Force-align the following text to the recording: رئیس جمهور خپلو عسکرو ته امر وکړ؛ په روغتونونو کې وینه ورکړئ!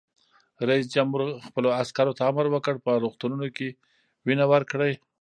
رئیس 0.69 0.85
جمهور 0.95 1.21
خپلو 1.47 1.69
عسکرو 1.81 2.17
ته 2.17 2.23
امر 2.29 2.45
وکړ؛ 2.51 2.75
په 2.85 2.91
روغتونونو 3.03 3.47
کې 3.57 3.67
وینه 4.25 4.45
ورکړئ! 4.53 4.93